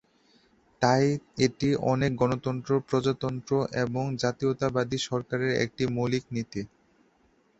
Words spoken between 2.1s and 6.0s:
গণতন্ত্র, প্রজাতন্ত্র এবং জাতীয়তাবাদী সরকারের একটি